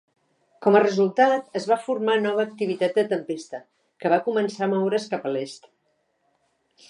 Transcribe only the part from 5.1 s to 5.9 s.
cap a l'est.